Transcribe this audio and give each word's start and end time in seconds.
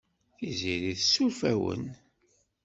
Tiziri 0.37 0.93
tessuref-awen. 0.99 1.83